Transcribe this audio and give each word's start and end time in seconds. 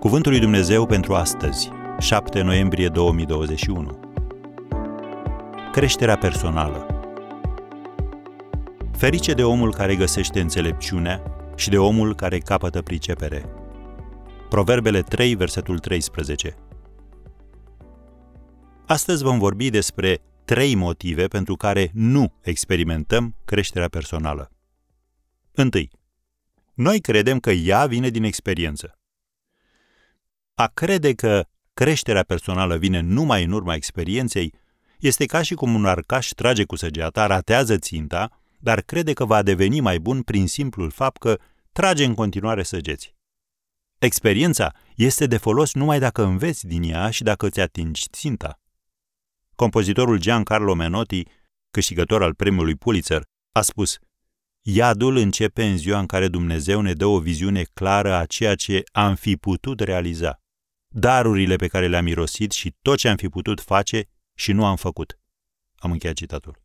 Cuvântul 0.00 0.30
lui 0.30 0.40
Dumnezeu 0.40 0.86
pentru 0.86 1.14
astăzi, 1.14 1.70
7 1.98 2.42
noiembrie 2.42 2.88
2021. 2.88 4.00
Creșterea 5.72 6.18
personală. 6.18 6.86
Ferice 8.92 9.32
de 9.32 9.44
omul 9.44 9.74
care 9.74 9.96
găsește 9.96 10.40
înțelepciunea 10.40 11.22
și 11.56 11.68
de 11.68 11.78
omul 11.78 12.14
care 12.14 12.38
capătă 12.38 12.82
pricepere. 12.82 13.44
Proverbele 14.48 15.02
3, 15.02 15.34
versetul 15.34 15.78
13. 15.78 16.54
Astăzi 18.86 19.22
vom 19.22 19.38
vorbi 19.38 19.70
despre 19.70 20.18
trei 20.44 20.74
motive 20.74 21.26
pentru 21.26 21.56
care 21.56 21.90
nu 21.94 22.32
experimentăm 22.42 23.36
creșterea 23.44 23.88
personală. 23.88 24.50
Întâi, 25.52 25.90
noi 26.74 27.00
credem 27.00 27.38
că 27.38 27.50
ea 27.50 27.86
vine 27.86 28.08
din 28.08 28.24
experiență. 28.24 28.97
A 30.60 30.66
crede 30.66 31.14
că 31.14 31.46
creșterea 31.74 32.22
personală 32.22 32.76
vine 32.76 33.00
numai 33.00 33.44
în 33.44 33.52
urma 33.52 33.74
experienței 33.74 34.54
este 34.98 35.26
ca 35.26 35.42
și 35.42 35.54
cum 35.54 35.74
un 35.74 35.84
arcaș 35.84 36.28
trage 36.28 36.64
cu 36.64 36.76
săgeata, 36.76 37.26
ratează 37.26 37.76
ținta, 37.76 38.40
dar 38.58 38.80
crede 38.80 39.12
că 39.12 39.24
va 39.24 39.42
deveni 39.42 39.80
mai 39.80 39.98
bun 39.98 40.22
prin 40.22 40.46
simplul 40.46 40.90
fapt 40.90 41.18
că 41.18 41.38
trage 41.72 42.04
în 42.04 42.14
continuare 42.14 42.62
săgeți. 42.62 43.14
Experiența 43.98 44.74
este 44.96 45.26
de 45.26 45.36
folos 45.36 45.74
numai 45.74 45.98
dacă 45.98 46.22
înveți 46.22 46.66
din 46.66 46.82
ea 46.82 47.10
și 47.10 47.22
dacă 47.22 47.46
îți 47.46 47.60
atingi 47.60 48.08
ținta. 48.10 48.60
Compozitorul 49.54 50.18
Giancarlo 50.18 50.74
Menotti, 50.74 51.22
câștigător 51.70 52.22
al 52.22 52.34
premiului 52.34 52.74
Pulitzer, 52.74 53.22
a 53.52 53.60
spus 53.60 53.98
Iadul 54.62 55.16
începe 55.16 55.64
în 55.64 55.76
ziua 55.76 55.98
în 55.98 56.06
care 56.06 56.28
Dumnezeu 56.28 56.80
ne 56.80 56.92
dă 56.92 57.06
o 57.06 57.18
viziune 57.18 57.62
clară 57.62 58.14
a 58.14 58.26
ceea 58.26 58.54
ce 58.54 58.82
am 58.92 59.14
fi 59.14 59.36
putut 59.36 59.80
realiza 59.80 60.40
darurile 60.88 61.56
pe 61.56 61.66
care 61.66 61.88
le-am 61.88 62.04
mirosit 62.04 62.50
și 62.50 62.74
tot 62.82 62.98
ce 62.98 63.08
am 63.08 63.16
fi 63.16 63.28
putut 63.28 63.60
face 63.60 64.04
și 64.34 64.52
nu 64.52 64.64
am 64.64 64.76
făcut. 64.76 65.18
Am 65.74 65.90
încheiat 65.90 66.16
citatul. 66.16 66.62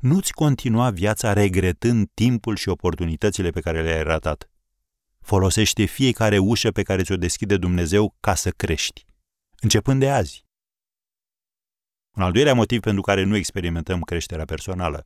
Nu-ți 0.00 0.32
continua 0.32 0.90
viața 0.90 1.32
regretând 1.32 2.10
timpul 2.14 2.56
și 2.56 2.68
oportunitățile 2.68 3.50
pe 3.50 3.60
care 3.60 3.82
le-ai 3.82 4.02
ratat. 4.02 4.50
Folosește 5.20 5.84
fiecare 5.84 6.38
ușă 6.38 6.70
pe 6.70 6.82
care 6.82 7.02
ți-o 7.02 7.16
deschide 7.16 7.56
Dumnezeu 7.56 8.16
ca 8.20 8.34
să 8.34 8.50
crești, 8.50 9.06
începând 9.60 10.00
de 10.00 10.10
azi. 10.10 10.46
Un 12.14 12.22
al 12.22 12.32
doilea 12.32 12.54
motiv 12.54 12.80
pentru 12.80 13.02
care 13.02 13.22
nu 13.22 13.36
experimentăm 13.36 14.00
creșterea 14.00 14.44
personală. 14.44 15.04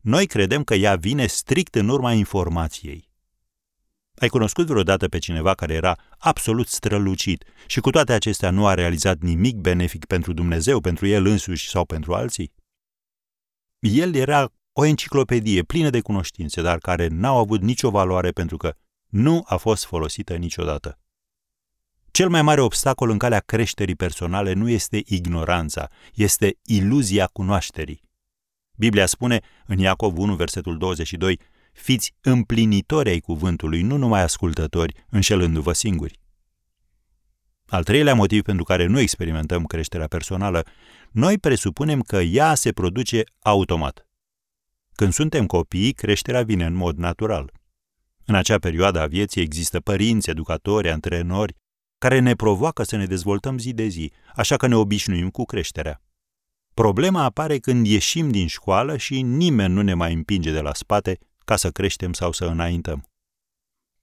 Noi 0.00 0.26
credem 0.26 0.64
că 0.64 0.74
ea 0.74 0.96
vine 0.96 1.26
strict 1.26 1.74
în 1.74 1.88
urma 1.88 2.12
informației. 2.12 3.07
Ai 4.20 4.28
cunoscut 4.28 4.66
vreodată 4.66 5.08
pe 5.08 5.18
cineva 5.18 5.54
care 5.54 5.74
era 5.74 5.96
absolut 6.18 6.66
strălucit 6.68 7.44
și 7.66 7.80
cu 7.80 7.90
toate 7.90 8.12
acestea 8.12 8.50
nu 8.50 8.66
a 8.66 8.74
realizat 8.74 9.18
nimic 9.18 9.56
benefic 9.56 10.04
pentru 10.04 10.32
Dumnezeu, 10.32 10.80
pentru 10.80 11.06
el 11.06 11.26
însuși 11.26 11.68
sau 11.68 11.84
pentru 11.84 12.14
alții? 12.14 12.52
El 13.78 14.14
era 14.14 14.52
o 14.72 14.84
enciclopedie 14.84 15.62
plină 15.62 15.90
de 15.90 16.00
cunoștințe, 16.00 16.62
dar 16.62 16.78
care 16.78 17.06
n-au 17.06 17.38
avut 17.38 17.60
nicio 17.60 17.90
valoare 17.90 18.30
pentru 18.30 18.56
că 18.56 18.74
nu 19.06 19.44
a 19.46 19.56
fost 19.56 19.84
folosită 19.84 20.36
niciodată. 20.36 20.98
Cel 22.10 22.28
mai 22.28 22.42
mare 22.42 22.60
obstacol 22.60 23.10
în 23.10 23.18
calea 23.18 23.40
creșterii 23.40 23.96
personale 23.96 24.52
nu 24.52 24.68
este 24.68 25.02
ignoranța, 25.04 25.88
este 26.14 26.58
iluzia 26.64 27.26
cunoașterii. 27.26 28.02
Biblia 28.76 29.06
spune 29.06 29.40
în 29.66 29.78
Iacov 29.78 30.18
1, 30.18 30.34
versetul 30.34 30.78
22, 30.78 31.40
fiți 31.78 32.14
împlinitori 32.20 33.08
ai 33.08 33.20
cuvântului, 33.20 33.82
nu 33.82 33.96
numai 33.96 34.22
ascultători, 34.22 34.94
înșelându-vă 35.10 35.72
singuri. 35.72 36.20
Al 37.66 37.84
treilea 37.84 38.14
motiv 38.14 38.42
pentru 38.42 38.64
care 38.64 38.86
nu 38.86 38.98
experimentăm 38.98 39.64
creșterea 39.64 40.06
personală, 40.06 40.64
noi 41.10 41.38
presupunem 41.38 42.00
că 42.00 42.16
ea 42.16 42.54
se 42.54 42.72
produce 42.72 43.22
automat. 43.38 44.08
Când 44.92 45.12
suntem 45.12 45.46
copii, 45.46 45.92
creșterea 45.92 46.42
vine 46.42 46.64
în 46.64 46.74
mod 46.74 46.96
natural. 46.96 47.52
În 48.24 48.34
acea 48.34 48.58
perioadă 48.58 49.00
a 49.00 49.06
vieții 49.06 49.42
există 49.42 49.80
părinți, 49.80 50.30
educatori, 50.30 50.90
antrenori, 50.90 51.54
care 51.98 52.18
ne 52.18 52.34
provoacă 52.34 52.82
să 52.82 52.96
ne 52.96 53.06
dezvoltăm 53.06 53.58
zi 53.58 53.72
de 53.72 53.86
zi, 53.86 54.12
așa 54.34 54.56
că 54.56 54.66
ne 54.66 54.76
obișnuim 54.76 55.30
cu 55.30 55.44
creșterea. 55.44 56.02
Problema 56.74 57.22
apare 57.22 57.58
când 57.58 57.86
ieșim 57.86 58.30
din 58.30 58.46
școală 58.46 58.96
și 58.96 59.22
nimeni 59.22 59.74
nu 59.74 59.82
ne 59.82 59.94
mai 59.94 60.12
împinge 60.12 60.52
de 60.52 60.60
la 60.60 60.74
spate 60.74 61.18
ca 61.48 61.56
să 61.56 61.70
creștem 61.70 62.12
sau 62.12 62.32
să 62.32 62.44
înaintăm. 62.44 63.04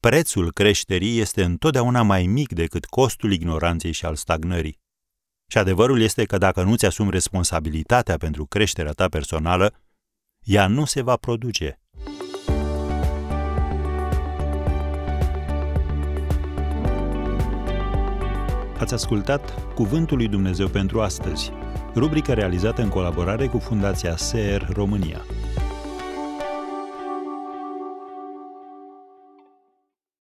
Prețul 0.00 0.52
creșterii 0.52 1.18
este 1.18 1.42
întotdeauna 1.44 2.02
mai 2.02 2.26
mic 2.26 2.52
decât 2.52 2.84
costul 2.84 3.32
ignoranței 3.32 3.92
și 3.92 4.04
al 4.04 4.14
stagnării. 4.14 4.80
Și 5.46 5.58
adevărul 5.58 6.00
este 6.00 6.24
că 6.24 6.38
dacă 6.38 6.62
nu-ți 6.62 6.86
asumi 6.86 7.10
responsabilitatea 7.10 8.16
pentru 8.16 8.46
creșterea 8.46 8.92
ta 8.92 9.08
personală, 9.08 9.74
ea 10.40 10.66
nu 10.66 10.84
se 10.84 11.02
va 11.02 11.16
produce. 11.16 11.80
Ați 18.78 18.94
ascultat 18.94 19.74
Cuvântul 19.74 20.16
lui 20.16 20.28
Dumnezeu 20.28 20.68
pentru 20.68 21.00
astăzi, 21.00 21.52
rubrica 21.94 22.34
realizată 22.34 22.82
în 22.82 22.88
colaborare 22.88 23.46
cu 23.46 23.58
Fundația 23.58 24.16
SER 24.16 24.68
România. 24.72 25.24